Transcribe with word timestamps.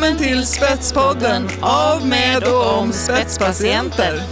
Välkommen 0.00 0.26
till 0.26 0.46
Spetspodden 0.46 1.48
av, 1.60 2.06
med 2.06 2.44
och 2.44 2.78
om 2.78 2.92
spetspatienter. 2.92 4.22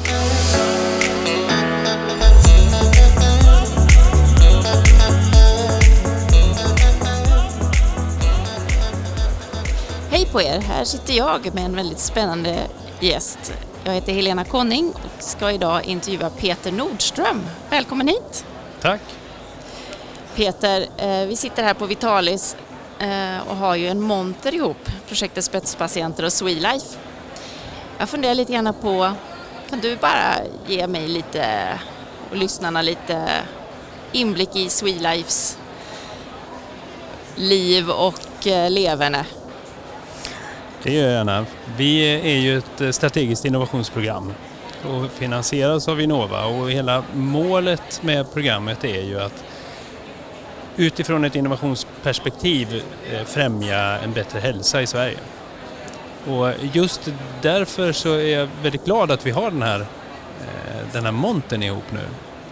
Hej 10.10 10.26
på 10.32 10.42
er! 10.42 10.60
Här 10.60 10.84
sitter 10.84 11.14
jag 11.14 11.54
med 11.54 11.64
en 11.64 11.76
väldigt 11.76 11.98
spännande 11.98 12.56
gäst. 13.00 13.52
Jag 13.84 13.92
heter 13.92 14.12
Helena 14.12 14.44
Conning 14.44 14.92
och 14.94 15.22
ska 15.22 15.50
idag 15.50 15.84
intervjua 15.84 16.30
Peter 16.30 16.72
Nordström. 16.72 17.46
Välkommen 17.70 18.08
hit! 18.08 18.44
Tack! 18.80 19.00
Peter, 20.36 20.86
eh, 20.96 21.26
vi 21.26 21.36
sitter 21.36 21.62
här 21.62 21.74
på 21.74 21.86
Vitalis 21.86 22.56
Eh, 22.98 23.48
och 23.48 23.56
har 23.56 23.76
ju 23.76 23.88
en 23.88 24.00
monter 24.00 24.54
ihop, 24.54 24.90
projektet 25.08 25.44
Spetspatienter 25.44 26.24
och 26.24 26.32
Swelife. 26.32 26.98
Jag 27.98 28.08
funderar 28.08 28.34
lite 28.34 28.52
grann 28.52 28.74
på, 28.82 29.12
kan 29.70 29.80
du 29.80 29.96
bara 29.96 30.34
ge 30.66 30.86
mig 30.86 31.08
lite 31.08 31.68
och 32.30 32.36
lyssnarna 32.36 32.82
lite 32.82 33.28
inblick 34.12 34.56
i 34.56 34.68
Swelifes 34.68 35.58
liv 37.36 37.90
och 37.90 38.46
eh, 38.46 38.70
leverne? 38.70 39.24
Det 40.82 40.92
gör 40.92 41.02
jag 41.02 41.12
gärna. 41.12 41.46
Vi 41.76 42.00
är 42.02 42.38
ju 42.38 42.58
ett 42.58 42.80
eh, 42.80 42.90
strategiskt 42.90 43.44
innovationsprogram 43.44 44.32
och 44.84 45.10
finansieras 45.12 45.88
av 45.88 45.96
Vinnova 45.96 46.44
och 46.44 46.70
hela 46.70 47.04
målet 47.12 48.02
med 48.02 48.32
programmet 48.32 48.84
är 48.84 49.02
ju 49.02 49.20
att 49.20 49.44
utifrån 50.76 51.24
ett 51.24 51.34
innovationsperspektiv 51.34 52.82
eh, 53.12 53.24
främja 53.24 53.78
en 53.78 54.12
bättre 54.12 54.38
hälsa 54.38 54.82
i 54.82 54.86
Sverige. 54.86 55.18
Och 56.26 56.50
just 56.72 57.08
därför 57.42 57.92
så 57.92 58.12
är 58.14 58.38
jag 58.38 58.48
väldigt 58.62 58.84
glad 58.84 59.10
att 59.10 59.26
vi 59.26 59.30
har 59.30 59.50
den 59.50 59.62
här, 59.62 59.80
eh, 59.80 60.86
den 60.92 61.04
här 61.04 61.12
montern 61.12 61.62
ihop 61.62 61.92
nu. 61.92 62.00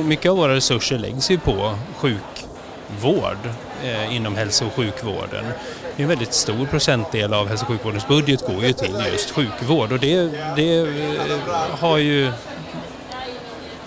mycket 0.05 0.31
av 0.31 0.37
våra 0.37 0.55
resurser 0.55 0.97
läggs 0.97 1.31
ju 1.31 1.39
på 1.39 1.75
sjukvård 1.95 3.37
eh, 3.83 4.15
inom 4.15 4.35
hälso 4.35 4.65
och 4.65 4.73
sjukvården. 4.73 5.45
En 5.97 6.07
väldigt 6.07 6.33
stor 6.33 6.65
procentdel 6.65 7.33
av 7.33 7.47
hälso 7.47 7.65
och 7.65 7.71
sjukvårdens 7.71 8.07
budget 8.07 8.47
går 8.47 8.63
ju 8.63 8.73
till 8.73 8.95
just 9.11 9.31
sjukvård 9.31 9.91
och 9.91 9.99
det, 9.99 10.29
det 10.55 10.79
eh, 10.79 10.87
har 11.79 11.97
ju 11.97 12.31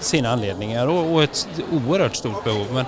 sina 0.04 0.32
anledningar 0.32 0.87
och, 0.87 1.15
och 1.15 1.22
ett 1.22 1.48
oerhört 1.72 2.16
stort 2.16 2.44
behov. 2.44 2.66
Men, 2.72 2.84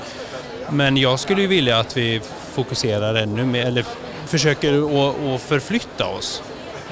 men 0.71 0.97
jag 0.97 1.21
skulle 1.21 1.41
ju 1.41 1.47
vilja 1.47 1.79
att 1.79 1.97
vi 1.97 2.21
fokuserar 2.53 3.15
ännu 3.15 3.45
mer, 3.45 3.67
eller 3.67 3.85
försöker 4.27 4.73
att 5.35 5.41
förflytta 5.43 6.07
oss 6.07 6.43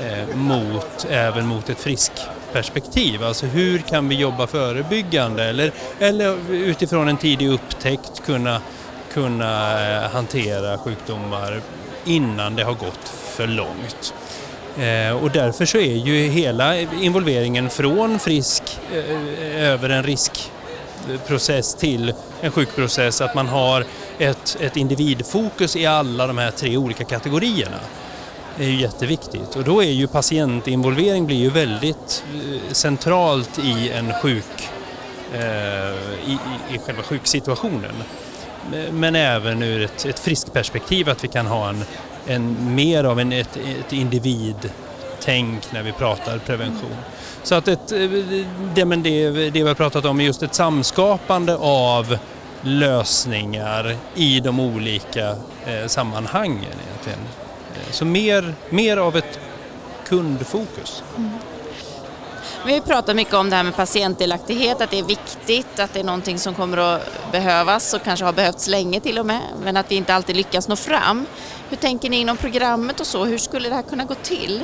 eh, 0.02 0.36
mot, 0.36 1.06
även 1.10 1.46
mot 1.46 1.70
ett 1.70 1.80
friskperspektiv. 1.80 3.24
Alltså 3.24 3.46
hur 3.46 3.78
kan 3.78 4.08
vi 4.08 4.14
jobba 4.14 4.46
förebyggande 4.46 5.44
eller, 5.44 5.72
eller 5.98 6.36
utifrån 6.50 7.08
en 7.08 7.16
tidig 7.16 7.48
upptäckt 7.48 8.22
kunna, 8.26 8.60
kunna 9.12 9.82
eh, 9.88 10.10
hantera 10.10 10.78
sjukdomar 10.78 11.60
innan 12.04 12.56
det 12.56 12.64
har 12.64 12.74
gått 12.74 13.08
för 13.08 13.46
långt. 13.46 14.14
Eh, 14.78 15.22
och 15.22 15.30
därför 15.30 15.66
så 15.66 15.78
är 15.78 15.96
ju 15.96 16.28
hela 16.28 16.80
involveringen 16.80 17.70
från 17.70 18.18
frisk 18.18 18.62
eh, 18.92 19.62
över 19.62 19.90
en 19.90 20.02
riskprocess 20.02 21.74
eh, 21.74 21.80
till 21.80 22.14
en 22.40 22.50
sjukprocess 22.50 23.20
att 23.20 23.34
man 23.34 23.48
har 23.48 23.84
ett, 24.18 24.56
ett 24.60 24.76
individfokus 24.76 25.76
i 25.76 25.86
alla 25.86 26.26
de 26.26 26.38
här 26.38 26.50
tre 26.50 26.76
olika 26.76 27.04
kategorierna 27.04 27.76
är 28.58 28.64
ju 28.64 28.80
jätteviktigt 28.80 29.56
och 29.56 29.64
då 29.64 29.82
är 29.82 29.90
ju 29.90 30.06
patientinvolvering 30.06 31.26
blir 31.26 31.36
ju 31.36 31.50
väldigt 31.50 32.24
centralt 32.72 33.58
i 33.58 33.90
en 33.90 34.12
sjuk, 34.22 34.68
i, 36.26 36.32
i, 36.32 36.38
i 36.74 36.78
själva 36.78 37.02
sjuksituationen. 37.02 37.94
Men 38.90 39.14
även 39.14 39.62
ur 39.62 39.82
ett, 39.82 40.06
ett 40.06 40.18
friskperspektiv 40.18 41.08
att 41.08 41.24
vi 41.24 41.28
kan 41.28 41.46
ha 41.46 41.68
en, 41.68 41.84
en, 42.26 42.74
mer 42.74 43.04
av 43.04 43.20
en, 43.20 43.32
ett, 43.32 43.56
ett 43.56 43.92
individtänk 43.92 45.72
när 45.72 45.82
vi 45.82 45.92
pratar 45.92 46.38
prevention. 46.38 46.96
Så 47.42 47.54
att 47.54 47.68
ett, 47.68 47.92
eh, 47.92 48.10
det, 48.74 48.84
men 48.84 49.02
det, 49.02 49.30
det 49.30 49.62
vi 49.62 49.68
har 49.68 49.74
pratat 49.74 50.04
om 50.04 50.20
är 50.20 50.24
just 50.24 50.42
ett 50.42 50.54
samskapande 50.54 51.56
av 51.56 52.18
lösningar 52.62 53.96
i 54.14 54.40
de 54.40 54.60
olika 54.60 55.28
eh, 55.66 55.86
sammanhangen. 55.86 56.72
Egentligen. 56.88 57.18
Eh, 57.74 57.90
så 57.90 58.04
mer, 58.04 58.54
mer 58.70 58.96
av 58.96 59.16
ett 59.16 59.38
kundfokus. 60.08 61.02
Mm. 61.16 61.30
Vi 62.66 62.80
pratar 62.80 63.14
mycket 63.14 63.34
om 63.34 63.50
det 63.50 63.56
här 63.56 63.62
med 63.62 63.76
patientdelaktighet, 63.76 64.80
att 64.80 64.90
det 64.90 64.98
är 64.98 65.04
viktigt, 65.04 65.78
att 65.80 65.92
det 65.92 66.00
är 66.00 66.04
någonting 66.04 66.38
som 66.38 66.54
kommer 66.54 66.76
att 66.78 67.32
behövas 67.32 67.94
och 67.94 68.02
kanske 68.04 68.24
har 68.24 68.32
behövts 68.32 68.68
länge 68.68 69.00
till 69.00 69.18
och 69.18 69.26
med, 69.26 69.40
men 69.64 69.76
att 69.76 69.90
vi 69.90 69.94
inte 69.94 70.14
alltid 70.14 70.36
lyckas 70.36 70.68
nå 70.68 70.76
fram. 70.76 71.26
Hur 71.70 71.76
tänker 71.76 72.10
ni 72.10 72.20
inom 72.20 72.36
programmet 72.36 73.00
och 73.00 73.06
så? 73.06 73.24
Hur 73.24 73.38
skulle 73.38 73.68
det 73.68 73.74
här 73.74 73.82
kunna 73.82 74.04
gå 74.04 74.14
till? 74.14 74.62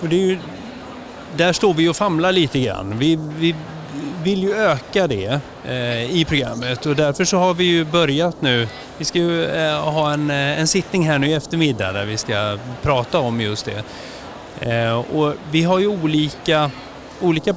Och 0.00 0.08
det 0.08 0.16
är 0.16 0.26
ju, 0.26 0.38
där 1.36 1.52
står 1.52 1.74
vi 1.74 1.88
och 1.88 1.96
famlar 1.96 2.32
lite 2.32 2.60
grann. 2.60 2.98
Vi, 2.98 3.18
vi 3.38 3.54
vill 4.22 4.42
ju 4.42 4.54
öka 4.54 5.06
det 5.06 5.40
eh, 5.64 6.16
i 6.16 6.24
programmet 6.28 6.86
och 6.86 6.96
därför 6.96 7.24
så 7.24 7.36
har 7.36 7.54
vi 7.54 7.64
ju 7.64 7.84
börjat 7.84 8.42
nu. 8.42 8.68
Vi 8.98 9.04
ska 9.04 9.18
ju 9.18 9.44
eh, 9.44 9.80
ha 9.80 10.12
en, 10.12 10.30
eh, 10.30 10.60
en 10.60 10.68
sittning 10.68 11.08
här 11.08 11.18
nu 11.18 11.28
i 11.28 11.34
eftermiddag 11.34 11.92
där 11.92 12.04
vi 12.04 12.16
ska 12.16 12.58
prata 12.82 13.18
om 13.18 13.40
just 13.40 13.64
det. 13.66 13.84
Eh, 14.60 14.98
och 14.98 15.34
vi 15.50 15.62
har 15.62 15.78
ju 15.78 15.86
olika 15.86 16.70
olika 17.20 17.50
eh, 17.50 17.56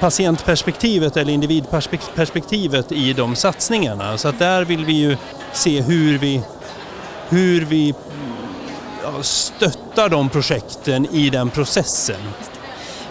patientperspektivet 0.00 1.16
eller 1.16 1.32
individperspektivet 1.32 2.92
i 2.92 3.12
de 3.12 3.36
satsningarna. 3.36 4.18
Så 4.18 4.28
att 4.28 4.38
där 4.38 4.64
vill 4.64 4.84
vi 4.84 4.92
ju 4.92 5.16
se 5.52 5.80
hur 5.80 6.18
vi, 6.18 6.42
hur 7.28 7.64
vi 7.64 7.94
stöttar 9.22 10.08
de 10.08 10.28
projekten 10.28 11.06
i 11.14 11.30
den 11.30 11.50
processen. 11.50 12.20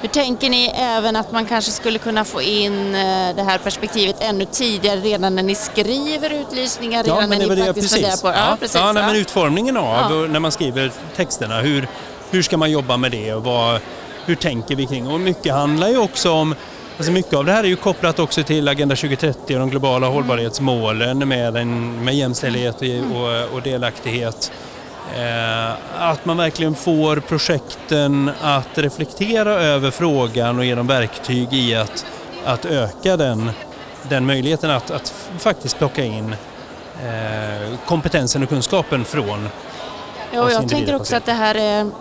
Hur 0.01 0.09
tänker 0.09 0.49
ni 0.49 0.71
även 0.75 1.15
att 1.15 1.31
man 1.31 1.45
kanske 1.45 1.71
skulle 1.71 1.99
kunna 1.99 2.25
få 2.25 2.41
in 2.41 2.95
eh, 2.95 3.35
det 3.35 3.43
här 3.43 3.57
perspektivet 3.57 4.15
ännu 4.19 4.45
tidigare, 4.45 4.99
redan 4.99 5.35
när 5.35 5.43
ni 5.43 5.55
skriver 5.55 6.29
utlysningar, 6.29 7.03
redan 7.03 7.19
ja, 7.21 7.27
när 7.27 7.39
ni 7.39 7.55
det, 7.55 7.65
faktiskt 7.65 7.93
precis. 7.95 8.21
på 8.21 8.27
ja, 8.27 8.33
ja, 8.35 8.57
precis. 8.59 8.75
Ja, 8.75 8.87
ja. 8.87 8.93
men 8.93 9.15
utformningen 9.15 9.77
av 9.77 10.29
när 10.29 10.39
man 10.39 10.51
skriver 10.51 10.91
texterna, 11.15 11.59
hur, 11.61 11.87
hur 12.31 12.41
ska 12.41 12.57
man 12.57 12.71
jobba 12.71 12.97
med 12.97 13.11
det 13.11 13.33
och 13.33 13.43
vad, 13.43 13.81
hur 14.29 14.35
tänker 14.35 14.75
vi 14.75 14.85
kring? 14.85 15.07
Och 15.07 15.19
mycket 15.19 15.53
handlar 15.53 15.89
ju 15.89 15.97
också 15.97 16.31
om 16.31 16.55
Alltså 16.97 17.11
mycket 17.11 17.33
av 17.33 17.45
det 17.45 17.51
här 17.51 17.63
är 17.63 17.67
ju 17.67 17.75
kopplat 17.75 18.19
också 18.19 18.43
till 18.43 18.67
Agenda 18.67 18.95
2030 18.95 19.53
och 19.53 19.59
de 19.59 19.69
globala 19.69 20.07
hållbarhetsmålen 20.07 21.27
med, 21.27 21.57
en, 21.57 22.03
med 22.05 22.15
jämställdhet 22.15 22.81
och, 23.13 23.55
och 23.55 23.61
delaktighet. 23.61 24.51
Eh, 25.15 25.71
att 25.99 26.25
man 26.25 26.37
verkligen 26.37 26.75
får 26.75 27.19
projekten 27.19 28.31
att 28.41 28.77
reflektera 28.77 29.53
över 29.53 29.91
frågan 29.91 30.59
och 30.59 30.65
ge 30.65 30.75
dem 30.75 30.87
verktyg 30.87 31.53
i 31.53 31.75
att, 31.75 32.05
att 32.45 32.65
öka 32.65 33.17
den, 33.17 33.51
den 34.09 34.25
möjligheten 34.25 34.71
att, 34.71 34.91
att 34.91 35.13
faktiskt 35.37 35.77
plocka 35.77 36.03
in 36.03 36.35
eh, 37.03 37.79
kompetensen 37.85 38.43
och 38.43 38.49
kunskapen 38.49 39.05
från 39.05 39.49
Ja, 40.31 40.43
och 40.43 40.51
jag 40.51 40.69
tänker 40.69 40.95
också 40.95 41.15
att 41.15 41.25
det 41.25 41.33
här 41.33 41.55
är 41.55 41.91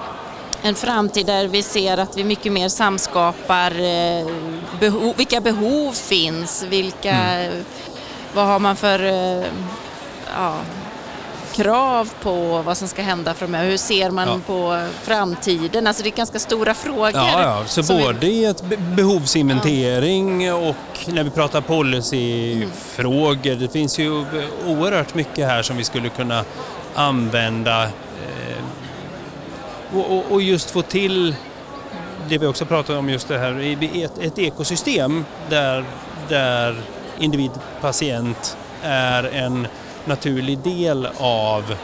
en 0.62 0.74
framtid 0.74 1.26
där 1.26 1.48
vi 1.48 1.62
ser 1.62 1.98
att 1.98 2.16
vi 2.16 2.24
mycket 2.24 2.52
mer 2.52 2.68
samskapar 2.68 3.70
eh, 3.80 4.26
behov, 4.80 5.14
vilka 5.16 5.40
behov 5.40 5.92
finns, 5.92 6.62
vilka, 6.68 7.10
Mm. 7.14 7.64
vad 8.34 8.46
har 8.46 8.58
man 8.58 8.76
för 8.76 9.04
eh, 9.04 9.44
ja, 10.36 10.54
krav 11.52 12.10
på 12.22 12.62
vad 12.62 12.76
som 12.76 12.88
ska 12.88 13.02
hända 13.02 13.34
framöver, 13.34 13.70
hur 13.70 13.76
ser 13.76 14.10
man 14.10 14.28
Ja. 14.28 14.38
på 14.46 14.86
framtiden? 15.02 15.86
Alltså 15.86 16.02
det 16.02 16.08
är 16.08 16.16
ganska 16.16 16.38
stora 16.38 16.74
frågor. 16.74 17.10
Ja, 17.14 17.42
ja. 17.42 17.62
så 17.66 17.82
vi- 17.82 18.02
både 18.04 18.26
i 18.26 18.44
ett 18.44 18.62
be- 18.62 18.76
behovsinventering 18.76 20.52
och 20.52 20.76
när 21.06 21.24
vi 21.24 21.30
pratar 21.30 21.60
policyfrågor. 21.60 23.54
Det 23.54 23.68
finns 23.72 23.98
ju 23.98 24.10
oerhört 24.66 25.14
mycket 25.14 25.46
här 25.48 25.62
som 25.62 25.76
vi 25.76 25.84
skulle 25.84 26.08
kunna 26.08 26.44
använda 26.94 27.88
och, 29.94 30.16
och, 30.18 30.24
och 30.32 30.42
just 30.42 30.70
få 30.70 30.82
till 30.82 31.34
det 32.28 32.38
vi 32.38 32.46
också 32.46 32.64
pratar 32.66 32.96
om 32.96 33.08
just 33.10 33.28
det 33.28 33.38
här, 33.38 33.76
ett, 34.04 34.18
ett 34.18 34.38
ekosystem 34.38 35.24
där, 35.50 35.84
där 36.28 36.80
individ, 37.18 37.50
patient 37.80 38.56
är 38.82 39.24
en 39.24 39.66
naturlig 40.04 40.58
del 40.58 41.08
av, 41.18 41.74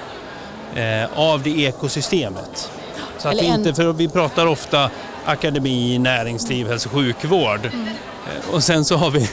eh, 0.74 1.18
av 1.18 1.42
det 1.42 1.50
ekosystemet. 1.50 2.70
Så 3.18 3.28
att 3.28 3.34
en- 3.34 3.44
inte, 3.44 3.74
för 3.74 3.92
vi 3.92 4.08
pratar 4.08 4.46
ofta 4.46 4.90
akademi, 5.24 5.98
näringsliv, 5.98 6.68
hälso 6.68 6.88
och 6.88 6.92
sjukvård. 6.94 7.60
Mm. 7.72 7.86
Eh, 7.88 8.54
Och 8.54 8.64
sen 8.64 8.84
så 8.84 8.96
har 8.96 9.10
vi, 9.10 9.28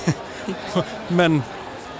men 1.07 1.44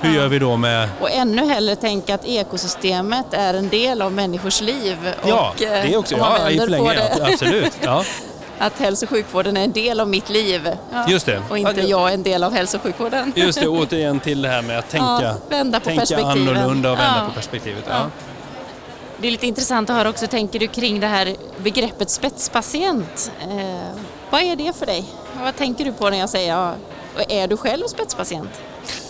hur 0.02 0.16
gör 0.16 0.28
vi 0.28 0.40
då 0.40 0.58
med 0.58 0.90
Och 1.02 1.12
ännu 1.12 1.46
hellre 1.46 1.76
tänka 1.76 2.16
att 2.16 2.26
ekosystemet 2.26 3.26
är 3.32 3.54
en 3.54 3.70
del 3.70 4.02
av 4.02 4.12
människors 4.12 4.62
liv. 4.62 4.98
Ja, 5.28 5.54
och, 5.56 5.62
eh, 5.64 5.70
det 5.86 5.94
är 5.94 5.98
också, 5.98 6.18
man 6.18 6.32
ja, 6.32 6.38
på 6.38 6.64
förlängningen, 6.64 6.96
det. 6.96 7.16
ja, 7.20 7.32
absolut. 7.34 7.74
Ja. 7.82 8.04
Att 8.60 8.80
hälso 8.80 9.06
och 9.06 9.10
sjukvården 9.10 9.58
är 9.58 9.64
en 9.64 9.72
del 9.72 10.00
av 10.00 10.08
mitt 10.08 10.30
liv. 10.30 10.70
Ja. 10.94 11.10
Just 11.10 11.26
det. 11.26 11.42
Och 11.50 11.58
inte 11.58 11.82
Ja, 11.82 11.88
jag 11.88 12.10
är 12.10 12.14
en 12.14 12.24
del 12.24 12.44
av 12.44 12.54
hälso 12.54 12.78
och 12.78 12.84
sjukvården. 12.84 13.34
Just 13.36 13.62
det, 13.62 13.68
återigen 13.68 14.20
till 14.20 14.42
det 14.42 14.50
här 14.50 14.62
med 14.62 14.80
att 14.80 14.90
tänka, 14.90 15.20
Ja, 15.22 15.34
vända 15.50 15.80
på 15.80 15.86
tänka 15.86 16.18
annorlunda 16.26 16.92
och 16.92 16.98
vända 16.98 17.16
Ja. 17.22 17.28
på 17.28 17.34
perspektivet. 17.34 17.84
Ja. 17.90 17.94
Ja. 17.96 18.10
Det 19.18 19.28
är 19.28 19.32
lite 19.32 19.48
intressant 19.48 19.90
att 19.90 19.96
höra 19.96 20.10
också, 20.10 20.28
tänker 20.28 20.60
du 20.60 20.68
kring 20.68 21.00
det 21.00 21.08
här 21.08 21.36
begreppet 21.58 22.10
spetspatient? 22.10 23.32
Eh, 23.42 23.98
vad 24.30 24.42
är 24.42 24.56
det 24.56 24.74
för 24.78 24.86
dig? 24.86 25.06
Vad 25.44 25.56
tänker 25.58 25.86
du 25.86 25.94
på 25.94 26.10
när 26.10 26.18
jag 26.20 26.30
säger 26.30 26.50
ja, 26.54 26.74
och 27.16 27.32
är 27.32 27.48
du 27.48 27.58
själv 27.58 27.84
spetspatient? 27.88 28.50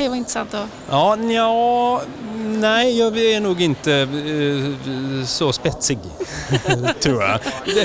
Det 0.01 0.09
var 0.09 0.15
intressant 0.15 0.53
att... 0.53 0.68
Ja, 0.89 1.15
nja, 1.15 2.01
nej, 2.45 3.00
jag 3.00 3.18
är 3.18 3.39
nog 3.39 3.62
inte 3.62 3.94
eh, 3.94 4.07
så 5.25 5.53
spetsig, 5.53 6.00
tror 7.00 7.24
jag. 7.24 7.39
Det, 7.65 7.81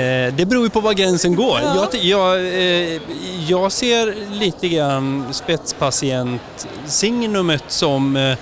eh, 0.00 0.34
det 0.34 0.46
beror 0.46 0.64
ju 0.64 0.70
på 0.70 0.80
var 0.80 0.92
gränsen 0.92 1.36
går. 1.36 1.60
Ja. 1.62 1.88
Jag, 1.92 2.04
jag, 2.04 2.38
eh, 2.38 3.00
jag 3.48 3.72
ser 3.72 4.14
lite 4.30 4.68
grann 4.68 5.24
spetspatient-signumet 5.32 7.64
som 7.68 8.16
eh, 8.16 8.30
eh, 8.30 8.36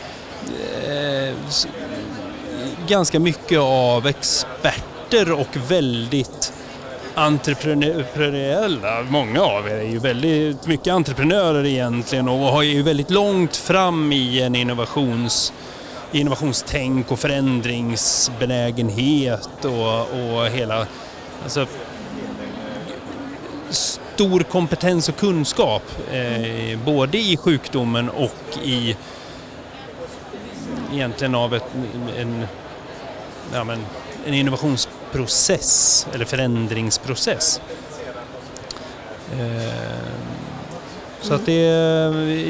ganska 2.89 3.21
mycket 3.21 3.61
av 3.61 4.07
experter 4.07 5.33
och 5.33 5.57
väldigt 5.69 6.53
entreprenöriella. 7.15 9.03
Många 9.03 9.43
av 9.43 9.69
er 9.69 9.75
är 9.75 9.89
ju 9.89 9.99
väldigt 9.99 10.67
mycket 10.67 10.93
entreprenörer 10.93 11.67
egentligen 11.67 12.29
och 12.29 12.39
har 12.39 12.63
ju 12.63 12.83
väldigt 12.83 13.11
långt 13.11 13.57
fram 13.57 14.13
i 14.13 14.43
en 14.43 14.55
innovations, 14.55 15.53
innovationstänk 16.13 17.13
och 17.13 17.19
förändringsbenägenhet 17.19 19.65
och, 19.65 20.01
och 20.01 20.47
hela... 20.47 20.87
Alltså, 21.43 21.67
stor 23.71 24.41
kompetens 24.41 25.09
och 25.09 25.17
kunskap 25.17 25.83
eh, 26.13 26.79
både 26.85 27.19
i 27.19 27.37
sjukdomen 27.37 28.09
och 28.09 28.59
i 28.63 28.97
egentligen 30.93 31.35
av 31.35 31.55
ett, 31.55 31.65
en, 32.19 32.47
ja, 33.53 33.65
men, 33.65 33.87
en 34.27 34.35
innovations 34.35 34.89
innovationsprocess 35.15 36.07
eller 36.15 36.25
förändringsprocess. 36.25 37.61
Eh, 39.33 39.73
Så 41.23 41.35
att 41.35 41.47
det, 41.47 41.53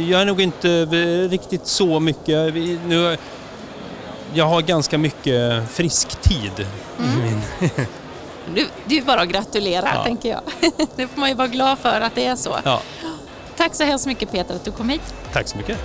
jag 0.09 0.21
är 0.21 0.25
nog 0.25 0.41
inte 0.41 0.85
riktigt 1.29 1.67
så 1.67 2.01
mycket, 2.01 2.55
nu, 2.87 3.17
jag 4.35 4.45
har 4.45 4.63
ganska 4.63 4.99
mycket 4.99 5.71
frisk 5.71 6.09
tid. 6.23 6.67
min- 6.99 7.41
Du, 8.55 8.69
det 8.87 8.99
är 8.99 9.03
bara 9.03 9.21
att 9.21 9.29
gratulera, 9.29 9.89
Ja. 9.95 10.05
tänker 10.05 10.29
jag. 10.29 10.41
Det 10.97 11.07
får 11.09 11.21
man 11.21 11.29
ju 11.29 11.35
vara 11.35 11.49
glad 11.49 11.79
för 11.79 12.01
att 12.01 12.15
det 12.15 12.27
är 12.27 12.37
så. 12.37 12.57
Ja, 12.65 12.81
Tack 13.57 13.75
så 13.75 13.85
hemskt 13.85 14.07
mycket 14.07 14.31
Peter 14.33 14.55
att 14.55 14.65
du 14.65 14.71
kom 14.73 14.89
hit. 14.89 15.15
tack 15.33 15.49
så 15.49 15.57
mycket. 15.57 15.79